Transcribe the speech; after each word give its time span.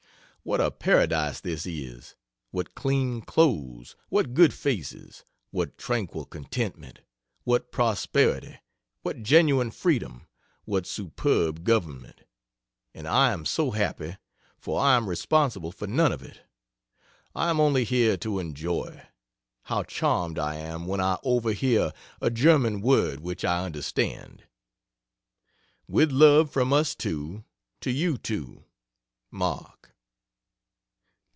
What 0.43 0.59
a 0.59 0.71
paradise 0.71 1.39
this 1.39 1.67
is! 1.67 2.15
What 2.49 2.73
clean 2.73 3.21
clothes, 3.21 3.95
what 4.09 4.33
good 4.33 4.55
faces, 4.55 5.23
what 5.51 5.77
tranquil 5.77 6.25
contentment, 6.25 7.01
what 7.43 7.71
prosperity, 7.71 8.57
what 9.03 9.21
genuine 9.21 9.69
freedom, 9.69 10.25
what 10.65 10.87
superb 10.87 11.63
government. 11.63 12.21
And 12.95 13.07
I 13.07 13.33
am 13.33 13.45
so 13.45 13.69
happy, 13.69 14.17
for 14.57 14.79
I 14.81 14.97
am 14.97 15.07
responsible 15.07 15.71
for 15.71 15.85
none 15.85 16.11
of 16.11 16.23
it. 16.23 16.41
I 17.35 17.51
am 17.51 17.59
only 17.59 17.83
here 17.83 18.17
to 18.17 18.39
enjoy. 18.39 18.99
How 19.65 19.83
charmed 19.83 20.39
I 20.39 20.55
am 20.55 20.87
when 20.87 20.99
I 20.99 21.19
overhear 21.21 21.93
a 22.19 22.31
German 22.31 22.81
word 22.81 23.19
which 23.19 23.45
I 23.45 23.63
understand. 23.63 24.45
With 25.87 26.11
love 26.11 26.49
from 26.49 26.73
us 26.73 26.95
2 26.95 27.43
to 27.81 27.91
you 27.91 28.17
2. 28.17 28.65
MARK. 29.29 29.77